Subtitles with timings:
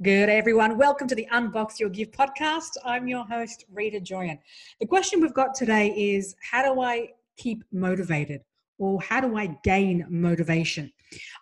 [0.00, 0.78] Good, everyone.
[0.78, 2.76] Welcome to the Unbox Your Gift podcast.
[2.84, 4.38] I'm your host, Rita Joyan.
[4.78, 8.42] The question we've got today is How do I keep motivated?
[8.78, 10.92] Or how do I gain motivation?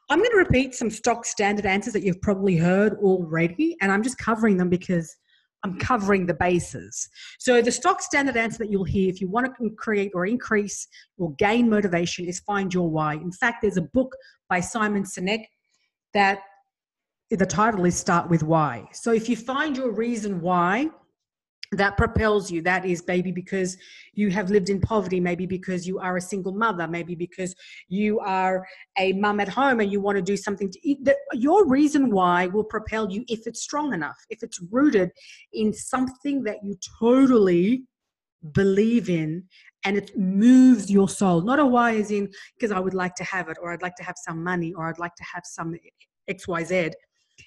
[0.09, 4.03] I'm going to repeat some stock standard answers that you've probably heard already, and I'm
[4.03, 5.14] just covering them because
[5.62, 7.11] I'm covering the bases.
[7.38, 10.88] So, the stock standard answer that you'll hear if you want to create or increase
[11.18, 13.16] or gain motivation is find your why.
[13.16, 14.16] In fact, there's a book
[14.48, 15.45] by Simon Sinek
[16.14, 16.38] that
[17.30, 18.89] the title is Start with Why.
[18.93, 20.90] So if you find your reason why,
[21.72, 22.62] that propels you.
[22.62, 23.76] That is maybe because
[24.12, 27.57] you have lived in poverty, maybe because you are a single mother, maybe because
[27.89, 28.64] you are
[28.96, 30.98] a mum at home and you want to do something to eat.
[31.32, 35.11] Your reason why will propel you if it's strong enough, if it's rooted
[35.53, 37.83] in something that you totally
[38.53, 39.42] believe in
[39.83, 41.41] and it moves your soul.
[41.41, 43.97] Not a why is in because I would like to have it, or I'd like
[43.97, 45.75] to have some money, or I'd like to have some
[46.31, 46.92] XYZ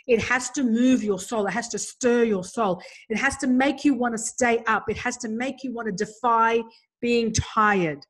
[0.09, 1.45] it has to move your soul.
[1.45, 2.81] It has to stir your soul.
[3.09, 4.85] It has to make you want to stay up.
[4.89, 6.61] It has to make you want to defy
[6.99, 8.03] being tired.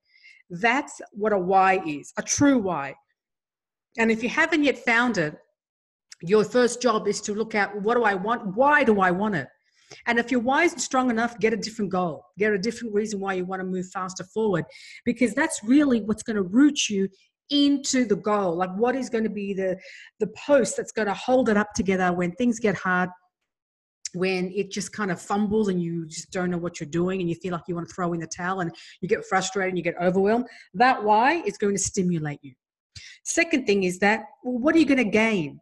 [0.49, 2.95] That's what a why is, a true why.
[3.97, 5.37] And if you haven't yet found it,
[6.21, 8.55] your first job is to look at what do I want?
[8.55, 9.47] Why do I want it?
[10.05, 13.19] And if your why isn't strong enough, get a different goal, get a different reason
[13.19, 14.63] why you want to move faster forward,
[15.03, 17.09] because that's really what's going to root you
[17.49, 19.77] into the goal like what is going to be the
[20.19, 23.09] the post that's going to hold it up together when things get hard
[24.13, 27.29] when it just kind of fumbles and you just don't know what you're doing and
[27.29, 29.77] you feel like you want to throw in the towel and you get frustrated and
[29.77, 32.53] you get overwhelmed that why is going to stimulate you.
[33.23, 35.59] Second thing is that well, what are you going to gain?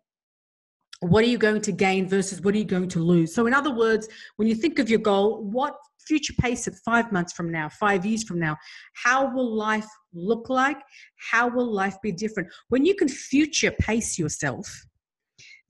[1.02, 3.36] What are you going to gain versus what are you going to lose?
[3.36, 4.08] So in other words
[4.38, 5.76] when you think of your goal what
[6.08, 8.58] future pace it five months from now, five years from now?
[8.94, 10.78] How will life look like?
[11.32, 12.50] How will life be different?
[12.70, 14.86] When you can future pace yourself,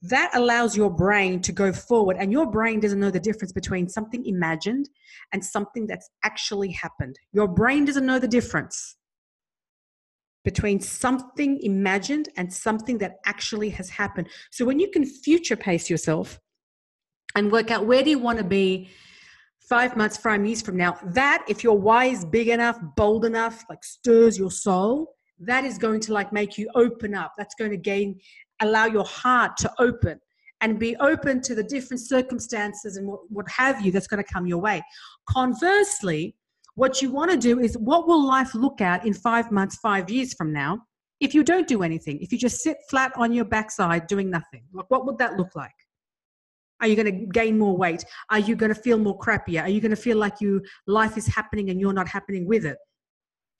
[0.02, 3.88] that allows your brain to go forward, and your brain doesn't know the difference between
[3.88, 4.88] something imagined
[5.32, 7.16] and something that's actually happened.
[7.32, 8.96] Your brain doesn't know the difference
[10.44, 14.28] between something imagined and something that actually has happened.
[14.50, 16.40] So when you can future pace yourself
[17.34, 18.88] and work out where do you want to be
[19.68, 23.64] five months, five years from now, that if your why is big enough, bold enough,
[23.68, 27.32] like stirs your soul, that is going to like make you open up.
[27.36, 28.18] That's going to gain,
[28.60, 30.20] allow your heart to open
[30.60, 34.32] and be open to the different circumstances and what, what have you that's going to
[34.32, 34.82] come your way.
[35.28, 36.34] Conversely,
[36.74, 40.10] what you want to do is what will life look at in five months, five
[40.10, 40.78] years from now
[41.20, 42.18] if you don't do anything?
[42.20, 45.54] If you just sit flat on your backside doing nothing, like what would that look
[45.54, 45.74] like?
[46.80, 48.04] Are you going to gain more weight?
[48.30, 49.62] Are you going to feel more crappier?
[49.62, 52.64] Are you going to feel like you life is happening and you're not happening with
[52.64, 52.78] it?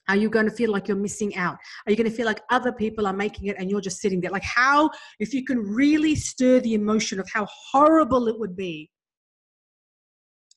[0.08, 1.58] Are you going to feel like you're missing out?
[1.86, 4.20] Are you going to feel like other people are making it and you're just sitting
[4.20, 4.30] there?
[4.30, 8.90] Like how if you can really stir the emotion of how horrible it would be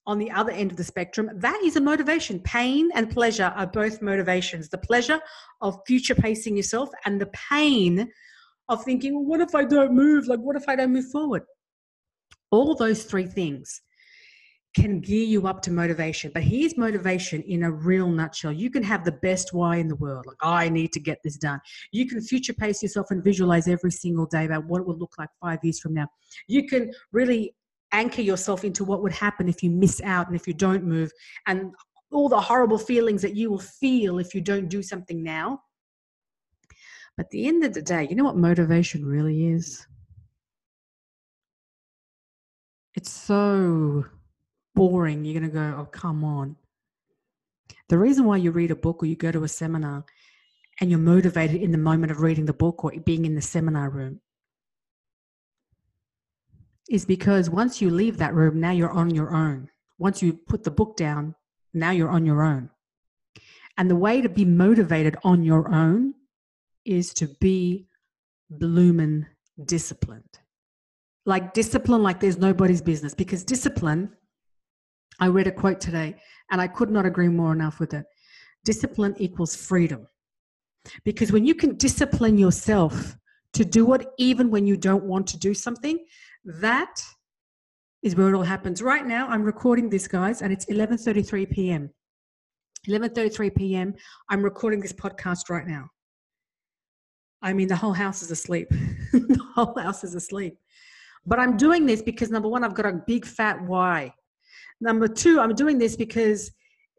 [0.07, 2.39] on the other end of the spectrum, that is a motivation.
[2.39, 4.69] Pain and pleasure are both motivations.
[4.69, 5.19] The pleasure
[5.61, 8.09] of future pacing yourself and the pain
[8.69, 10.27] of thinking, well, what if I don't move?
[10.27, 11.43] Like, what if I don't move forward?
[12.51, 13.81] All those three things
[14.73, 16.31] can gear you up to motivation.
[16.33, 18.53] But here's motivation in a real nutshell.
[18.53, 21.35] You can have the best why in the world, like, I need to get this
[21.37, 21.59] done.
[21.91, 25.13] You can future pace yourself and visualize every single day about what it will look
[25.17, 26.07] like five years from now.
[26.47, 27.53] You can really
[27.91, 31.11] anchor yourself into what would happen if you miss out and if you don't move,
[31.47, 31.73] and
[32.11, 35.61] all the horrible feelings that you will feel if you don't do something now.
[37.17, 39.85] But at the end of the day, you know what motivation really is?
[42.95, 44.05] It's so
[44.75, 45.25] boring.
[45.25, 46.55] You're going to go, oh, come on.
[47.89, 50.05] The reason why you read a book or you go to a seminar
[50.79, 53.89] and you're motivated in the moment of reading the book or being in the seminar
[53.89, 54.19] room
[56.89, 59.69] is because once you leave that room, now you're on your own.
[59.97, 61.35] Once you put the book down,
[61.73, 62.69] now you're on your own.
[63.77, 66.13] And the way to be motivated on your own
[66.83, 67.87] is to be
[68.49, 69.27] bloomin'
[69.65, 70.40] disciplined
[71.25, 74.09] like discipline like there's nobody's business because discipline
[75.19, 76.15] i read a quote today
[76.49, 78.05] and i could not agree more enough with it.
[78.63, 80.07] Discipline equals freedom.
[81.03, 83.17] Because when you can discipline yourself
[83.53, 85.99] to do it even when you don't want to do something
[86.45, 87.01] that
[88.01, 88.81] is where it all happens.
[88.81, 91.89] Right now i'm recording this guys and it's 11.33 p.m
[92.87, 93.93] 11.33 p.m
[94.29, 95.87] i'm recording this podcast right now.
[97.43, 98.69] I mean the whole house is asleep.
[99.11, 100.57] The whole house is asleep
[101.25, 104.13] but I'm doing this because number one, I've got a big fat why.
[104.79, 106.51] Number two, I'm doing this because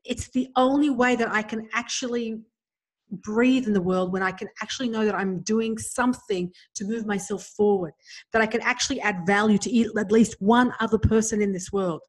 [0.05, 2.41] it's the only way that I can actually
[3.11, 7.07] breathe in the world when I can actually know that I'm doing something to move
[7.07, 7.93] myself forward,
[8.33, 12.01] that I can actually add value to at least one other person in this world.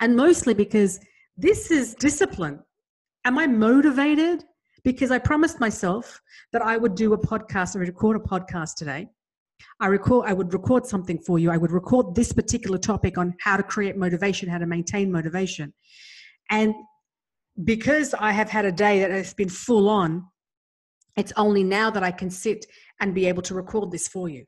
[0.00, 0.98] And mostly because
[1.36, 2.60] this is discipline.
[3.24, 4.44] Am I motivated?
[4.82, 6.20] Because I promised myself
[6.52, 9.08] that I would do a podcast, would record a podcast today.
[9.80, 11.50] I record I would record something for you.
[11.50, 15.72] I would record this particular topic on how to create motivation, how to maintain motivation.
[16.50, 16.74] And
[17.64, 20.26] because I have had a day that has been full on,
[21.16, 22.66] it's only now that I can sit
[23.00, 24.44] and be able to record this for you.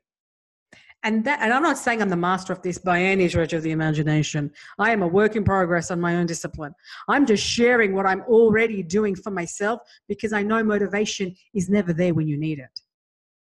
[1.05, 3.61] And that, and I'm not saying I'm the master of this by any stretch of
[3.61, 4.49] the imagination.
[4.79, 6.73] I am a work in progress on my own discipline.
[7.09, 11.91] I'm just sharing what I'm already doing for myself because I know motivation is never
[11.91, 12.79] there when you need it.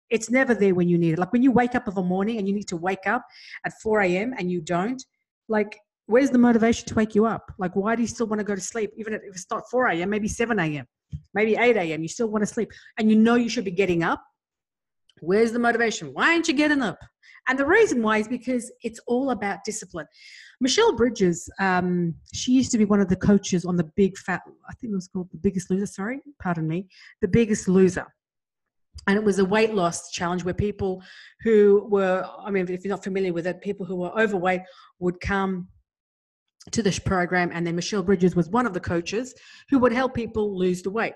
[0.10, 1.20] It's never there when you need it.
[1.20, 3.24] Like when you wake up of a morning and you need to wake up
[3.66, 4.34] at 4 a.m.
[4.38, 5.04] and you don't,
[5.48, 7.52] like where's the motivation to wake you up?
[7.58, 8.92] Like, why do you still want to go to sleep?
[8.98, 10.86] Even if it's not 4 a.m., maybe 7 a.m.,
[11.34, 12.70] maybe 8 a.m., you still want to sleep.
[12.98, 14.24] And you know you should be getting up.
[15.22, 16.14] Where's the motivation?
[16.14, 17.00] Why aren't you getting up?
[17.48, 20.08] And the reason why is because it's all about discipline.
[20.60, 24.42] Michelle Bridges, um, she used to be one of the coaches on the big fat,
[24.68, 26.88] I think it was called The Biggest Loser, sorry, pardon me,
[27.22, 28.08] The Biggest Loser.
[29.08, 31.04] And it was a weight loss challenge where people
[31.42, 34.62] who were, I mean, if you're not familiar with it, people who were overweight
[35.00, 35.68] would come
[36.72, 37.52] to this program.
[37.54, 39.36] And then Michelle Bridges was one of the coaches
[39.70, 41.14] who would help people lose the weight.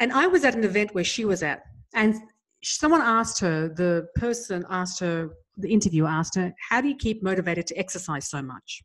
[0.00, 1.62] And I was at an event where she was at.
[1.94, 2.16] And
[2.64, 7.22] someone asked her, the person asked her, the interviewer asked her, how do you keep
[7.22, 8.82] motivated to exercise so much?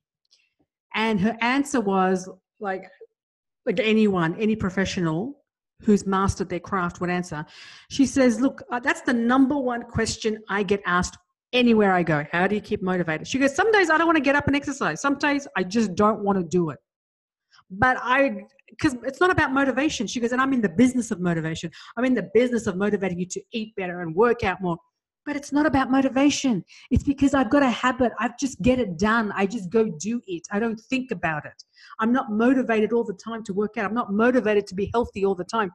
[0.95, 2.29] And her answer was
[2.59, 2.83] like,
[3.65, 5.42] like anyone, any professional
[5.85, 7.45] who's mastered their craft would answer.
[7.89, 11.17] She says, Look, uh, that's the number one question I get asked
[11.51, 12.25] anywhere I go.
[12.31, 13.27] How do you keep motivated?
[13.27, 15.01] She goes, Some days I don't want to get up and exercise.
[15.01, 16.79] Some days I just don't want to do it.
[17.69, 20.07] But I, because it's not about motivation.
[20.07, 21.71] She goes, And I'm in the business of motivation.
[21.97, 24.77] I'm in the business of motivating you to eat better and work out more.
[25.25, 26.65] But it's not about motivation.
[26.91, 28.11] It's because I've got a habit.
[28.19, 29.31] I just get it done.
[29.35, 30.43] I just go do it.
[30.51, 31.63] I don't think about it.
[31.99, 33.85] I'm not motivated all the time to work out.
[33.85, 35.71] I'm not motivated to be healthy all the time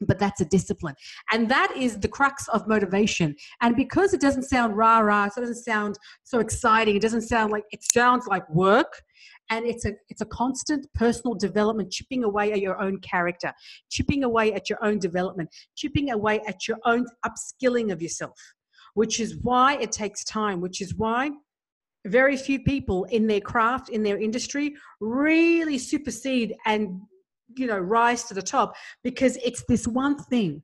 [0.00, 0.94] but that's a discipline.
[1.32, 3.34] And that is the crux of motivation.
[3.60, 7.22] And because it doesn't sound rah rah, so it doesn't sound so exciting, it doesn't
[7.22, 9.02] sound like it sounds like work.
[9.50, 13.52] And it's a it's a constant personal development, chipping away at your own character,
[13.90, 18.38] chipping away at your own development, chipping away at your own upskilling of yourself,
[18.94, 21.30] which is why it takes time, which is why
[22.06, 27.00] very few people in their craft, in their industry, really supersede and
[27.56, 30.62] you know rise to the top because it's this one thing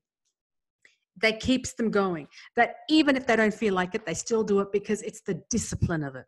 [1.21, 2.27] that keeps them going
[2.57, 5.41] that even if they don't feel like it they still do it because it's the
[5.49, 6.27] discipline of it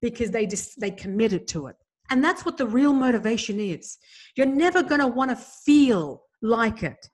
[0.00, 1.76] because they just they committed to it
[2.10, 3.98] and that's what the real motivation is
[4.36, 7.08] you're never going to want to feel like it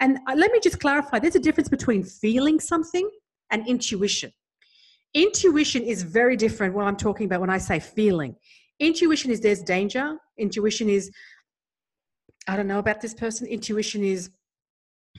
[0.00, 3.08] and uh, let me just clarify there's a difference between feeling something
[3.50, 4.30] and intuition
[5.14, 8.34] intuition is very different what i'm talking about when i say feeling
[8.78, 11.10] intuition is there's danger intuition is
[12.48, 13.46] I don't know about this person.
[13.46, 14.30] Intuition is,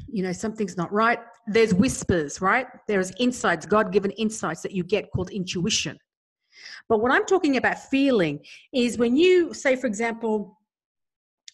[0.07, 1.19] you know, something's not right.
[1.47, 2.67] There's whispers, right?
[2.87, 5.97] There's insights, God given insights that you get called intuition.
[6.89, 8.39] But what I'm talking about feeling
[8.73, 10.57] is when you say, for example,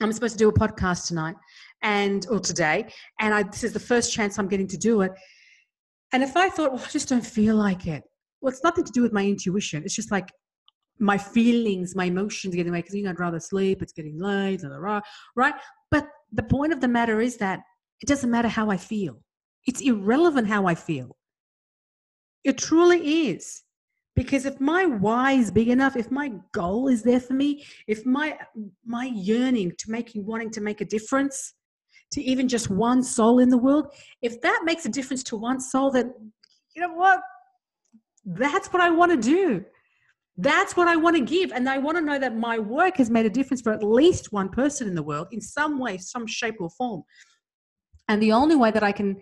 [0.01, 1.36] I'm supposed to do a podcast tonight
[1.81, 2.88] and or today,
[3.19, 5.12] and I, this is the first chance I'm getting to do it.
[6.13, 8.04] And if I thought, well, I just don't feel like it,
[8.42, 9.84] well, it's nothing to do with my intuition.
[9.84, 10.31] It's just like
[11.00, 13.81] my feelings, my emotions getting away because you know I'd rather sleep.
[13.81, 15.01] It's getting late, blah, blah, blah,
[15.36, 15.55] right?
[15.91, 17.62] But the point of the matter is that
[18.01, 19.22] it doesn't matter how I feel.
[19.65, 21.17] It's irrelevant how I feel.
[22.43, 23.63] It truly is.
[24.17, 28.03] Because if my why is big enough, if my goal is there for me, if
[28.03, 28.36] my
[28.83, 31.53] my yearning to making wanting to make a difference
[32.13, 33.93] to even just one soul in the world,
[34.24, 36.12] if that makes a difference to one soul, then
[36.75, 37.19] you know what?
[38.25, 39.63] That's what I want to do.
[40.36, 41.51] That's what I want to give.
[41.51, 44.33] And I want to know that my work has made a difference for at least
[44.33, 47.03] one person in the world in some way, some shape or form.
[48.07, 49.17] And the only way that I can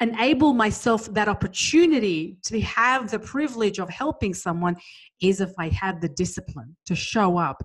[0.00, 4.76] enable myself that opportunity to have the privilege of helping someone
[5.22, 7.64] is if I have the discipline to show up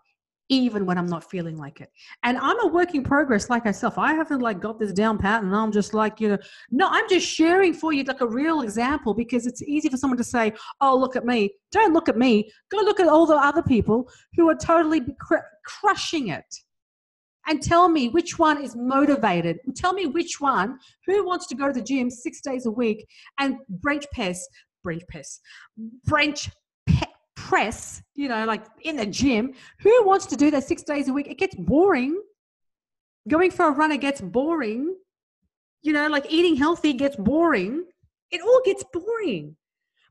[0.49, 1.89] even when I'm not feeling like it.
[2.23, 3.97] And I'm a work in progress like myself.
[3.97, 6.37] I haven't like got this down pat and I'm just like, you know,
[6.71, 10.17] no, I'm just sharing for you like a real example because it's easy for someone
[10.17, 11.51] to say, oh, look at me.
[11.71, 12.51] Don't look at me.
[12.71, 16.55] Go look at all the other people who are totally cr- crushing it.
[17.49, 19.57] And tell me which one is motivated.
[19.75, 20.77] Tell me which one,
[21.07, 23.07] who wants to go to the gym six days a week
[23.39, 24.47] and bench press,
[24.85, 25.39] bench press,
[26.05, 26.51] bench
[27.35, 29.53] press, you know, like in the gym.
[29.79, 31.27] Who wants to do that six days a week?
[31.27, 32.21] It gets boring.
[33.27, 34.95] Going for a run, it gets boring.
[35.81, 37.83] You know, like eating healthy gets boring.
[38.29, 39.55] It all gets boring.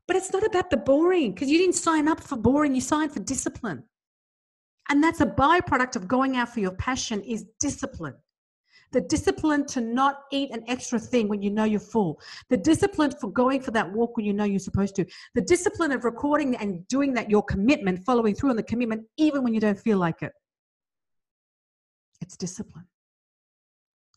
[0.07, 3.13] But it's not about the boring because you didn't sign up for boring, you signed
[3.13, 3.83] for discipline.
[4.89, 8.15] And that's a byproduct of going out for your passion is discipline.
[8.91, 12.19] The discipline to not eat an extra thing when you know you're full.
[12.49, 15.05] The discipline for going for that walk when you know you're supposed to.
[15.35, 19.43] The discipline of recording and doing that, your commitment, following through on the commitment, even
[19.43, 20.31] when you don't feel like it.
[22.19, 22.87] It's discipline.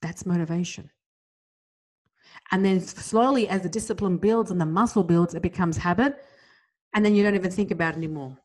[0.00, 0.90] That's motivation.
[2.50, 6.16] And then slowly, as the discipline builds and the muscle builds, it becomes habit.
[6.94, 8.38] And then you don't even think about it anymore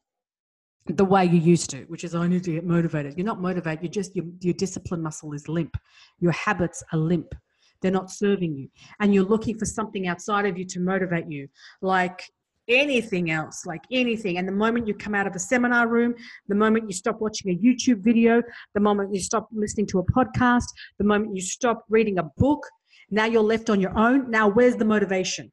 [0.88, 3.16] the way you used to, which is I need to get motivated.
[3.18, 3.84] You're not motivated.
[3.84, 5.78] You're just your, your discipline muscle is limp.
[6.20, 7.34] Your habits are limp.
[7.82, 11.48] They're not serving you, and you're looking for something outside of you to motivate you,
[11.82, 12.24] like
[12.68, 14.38] anything else, like anything.
[14.38, 16.16] And the moment you come out of a seminar room,
[16.48, 18.42] the moment you stop watching a YouTube video,
[18.74, 20.66] the moment you stop listening to a podcast,
[20.98, 22.66] the moment you stop reading a book,
[23.10, 24.30] now you're left on your own.
[24.30, 25.52] Now, where's the motivation?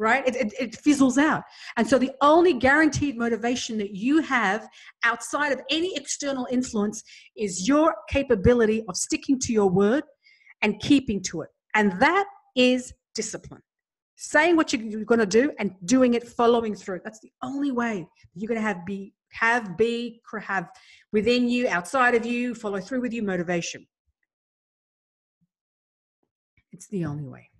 [0.00, 0.26] Right?
[0.26, 1.42] It, it, it, fizzles out.
[1.76, 4.66] And so, the only guaranteed motivation that you have
[5.04, 7.02] outside of any external influence
[7.36, 10.04] is your capability of sticking to your word
[10.62, 11.50] and keeping to it.
[11.74, 12.24] And that
[12.56, 13.60] is discipline.
[14.16, 17.00] Saying what you're going to do and doing it, following through.
[17.04, 20.70] That's the only way you're going to have be have be have
[21.12, 23.86] within you, outside of you, follow through with you motivation.
[26.72, 27.50] It's the only way.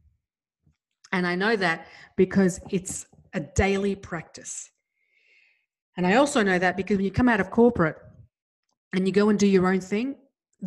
[1.13, 1.87] And I know that
[2.17, 4.71] because it's a daily practice.
[5.97, 7.97] And I also know that because when you come out of corporate
[8.93, 10.17] and you go and do your own thing,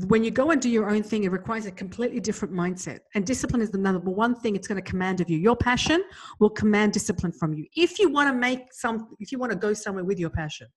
[0.08, 3.00] when you go and do your own thing, it requires a completely different mindset.
[3.14, 5.38] And discipline is the number one thing it's going to command of you.
[5.38, 6.04] Your passion
[6.40, 7.68] will command discipline from you.
[7.76, 10.68] If you want to make some, if you want to go somewhere with your passion,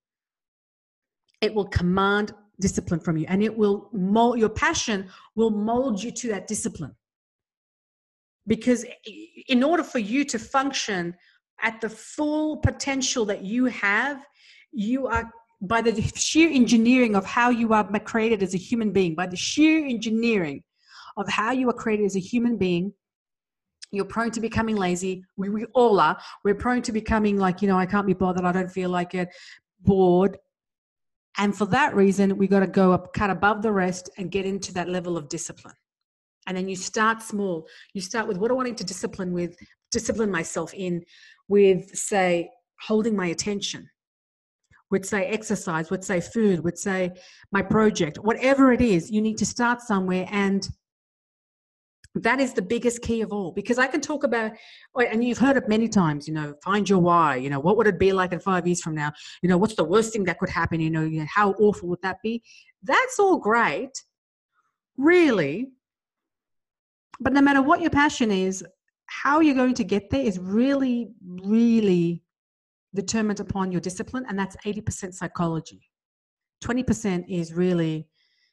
[1.40, 6.11] it will command discipline from you and it will mold your passion will mold you
[6.11, 6.94] to that discipline
[8.47, 8.85] because
[9.49, 11.15] in order for you to function
[11.62, 14.25] at the full potential that you have
[14.73, 15.31] you are
[15.62, 19.37] by the sheer engineering of how you are created as a human being by the
[19.37, 20.62] sheer engineering
[21.17, 22.93] of how you are created as a human being
[23.93, 25.25] you're prone to becoming lazy.
[25.37, 26.19] We, we all are.
[26.45, 28.45] We're prone to becoming like you know i can't be bothered.
[28.45, 29.29] I don't feel like it.
[29.81, 30.38] Bored.
[31.38, 34.47] And for that reason we got to go up cut above the rest and get
[34.47, 35.75] into that level of discipline
[36.47, 37.67] and then you start small.
[37.93, 39.57] You start with what i want to discipline with
[39.91, 41.05] discipline myself in
[41.49, 42.50] with say
[42.81, 43.88] holding my attention?
[44.91, 47.11] Would say exercise would say food would say
[47.50, 50.26] my project whatever it is you need to start somewhere.
[50.31, 50.69] And
[52.15, 53.50] that is the biggest key of all.
[53.50, 54.53] Because i can talk about
[54.95, 57.76] oh, and you've heard it many times you know find your why you know what
[57.76, 59.11] would it be like in five years from now?
[59.43, 60.81] You know what's the worst thing that could happen?
[60.81, 62.43] You know how awful would that be?
[62.85, 63.91] That's all great.
[64.97, 65.73] Really
[67.20, 68.64] but no matter what your passion is,
[69.06, 71.11] how you're going to get there is really,
[71.44, 72.23] really
[72.94, 75.80] determined upon your discipline, and that's 80% psychology.
[76.64, 78.08] 20% is really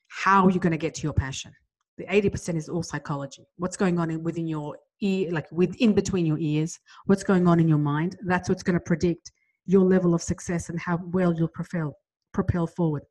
[0.07, 1.51] how you're going to get to your passion.
[1.97, 3.47] The 80% is all psychology.
[3.57, 7.59] What's going on in, within your ear, like within between your ears, what's going on
[7.59, 8.17] in your mind.
[8.25, 9.31] That's what's going to predict
[9.65, 11.95] your level of success and how well you'll propel,
[12.33, 13.03] propel forward.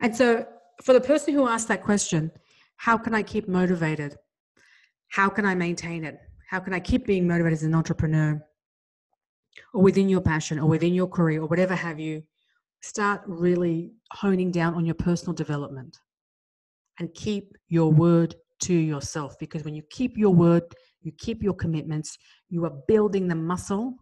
[0.00, 0.46] And so,
[0.82, 2.30] for the person who asked that question,
[2.76, 4.16] how can I keep motivated?
[5.08, 6.18] How can I maintain it?
[6.48, 8.40] How can I keep being motivated as an entrepreneur
[9.74, 12.22] or within your passion or within your career or whatever have you?
[12.82, 15.98] Start really honing down on your personal development
[16.98, 20.62] and keep your word to yourself because when you keep your word,
[21.02, 22.16] you keep your commitments,
[22.48, 23.94] you are building the muscle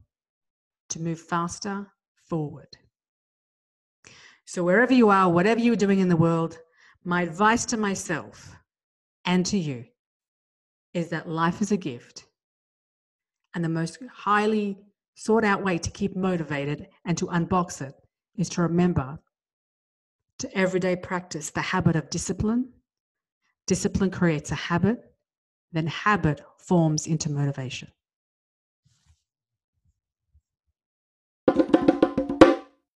[0.91, 1.87] to move faster
[2.29, 2.69] forward.
[4.47, 6.59] So, wherever you are, whatever you're doing in the world,
[7.05, 8.55] my advice to myself
[9.25, 9.85] and to you
[10.93, 12.27] is that life is a gift.
[13.55, 14.79] And the most highly
[15.15, 17.95] sought out way to keep motivated and to unbox it
[18.37, 19.19] is to remember
[20.39, 22.69] to everyday practice the habit of discipline.
[23.67, 24.99] Discipline creates a habit,
[25.73, 27.89] then habit forms into motivation.